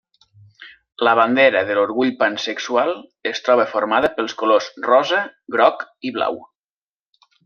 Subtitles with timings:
[1.07, 2.95] La bandera de l'orgull pansexual,
[3.33, 5.21] es troba formada pels colors rosa,
[5.57, 6.41] groc, i blau.